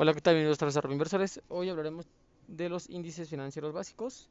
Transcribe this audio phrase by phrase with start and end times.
[0.00, 0.34] Hola, ¿qué tal?
[0.34, 1.42] Bienvenidos a Desarrollo Inversores.
[1.48, 2.06] Hoy hablaremos
[2.46, 4.28] de los índices financieros básicos,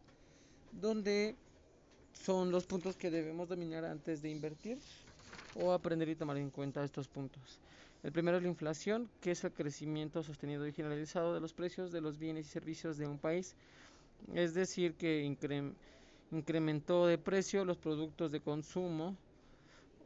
[0.71, 1.35] donde
[2.13, 4.77] son los puntos que debemos dominar antes de invertir
[5.55, 7.59] o aprender y tomar en cuenta estos puntos.
[8.01, 11.91] El primero es la inflación, que es el crecimiento sostenido y generalizado de los precios
[11.91, 13.53] de los bienes y servicios de un país,
[14.35, 15.21] es decir, que
[16.31, 19.17] incrementó de precio los productos de consumo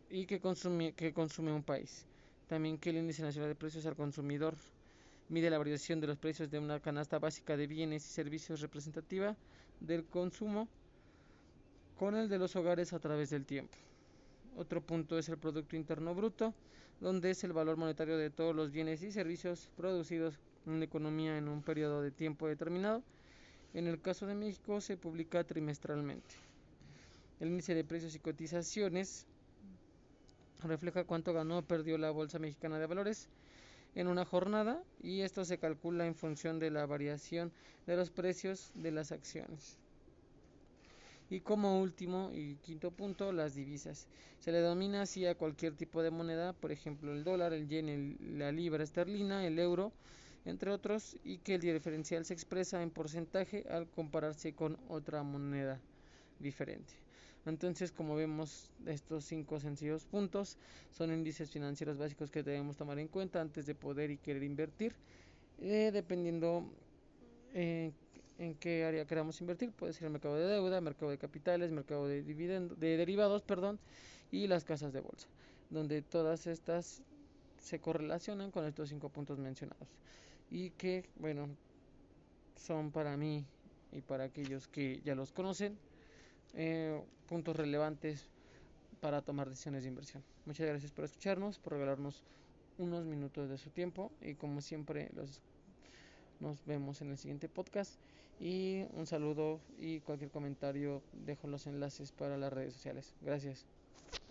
[0.10, 2.08] y que consume, que consume un país.
[2.48, 4.56] También que el índice nacional de precios al consumidor
[5.32, 9.38] mide la variación de los precios de una canasta básica de bienes y servicios representativa
[9.80, 10.68] del consumo
[11.98, 13.78] con el de los hogares a través del tiempo.
[14.58, 16.54] Otro punto es el Producto Interno Bruto,
[17.00, 21.38] donde es el valor monetario de todos los bienes y servicios producidos en la economía
[21.38, 23.02] en un periodo de tiempo determinado.
[23.74, 26.36] En el caso de México se publica trimestralmente.
[27.40, 29.26] El índice de precios y cotizaciones
[30.62, 33.30] refleja cuánto ganó o perdió la Bolsa Mexicana de Valores
[33.96, 37.52] en una jornada y esto se calcula en función de la variación
[37.88, 39.78] de los precios de las acciones.
[41.30, 44.08] Y como último y quinto punto, las divisas.
[44.40, 48.18] Se le denomina así a cualquier tipo de moneda, por ejemplo el dólar, el yen,
[48.38, 49.94] la libra esterlina, el euro,
[50.44, 55.80] entre otros, y que el diferencial se expresa en porcentaje al compararse con otra moneda
[56.40, 56.94] diferente.
[57.46, 60.58] Entonces, como vemos, estos cinco sencillos puntos
[60.92, 64.94] son índices financieros básicos que debemos tomar en cuenta antes de poder y querer invertir,
[65.60, 66.66] eh, dependiendo
[67.54, 69.72] en qué área queramos invertir.
[69.72, 73.80] Puede ser el mercado de deuda, mercado de capitales, mercado de, dividendos, de derivados, perdón,
[74.32, 75.28] y las casas de bolsa,
[75.70, 77.02] donde todas estas
[77.60, 79.88] se correlacionan con estos cinco puntos mencionados
[80.50, 81.48] y que, bueno,
[82.56, 83.46] son para mí
[83.92, 85.78] y para aquellos que ya los conocen
[86.54, 88.28] eh, puntos relevantes
[89.00, 90.24] para tomar decisiones de inversión.
[90.46, 92.24] Muchas gracias por escucharnos, por regalarnos
[92.78, 95.42] unos minutos de su tiempo y como siempre los,
[96.40, 98.00] nos vemos en el siguiente podcast
[98.40, 103.16] y un saludo y cualquier comentario dejo los enlaces para las redes sociales.
[103.22, 103.66] Gracias.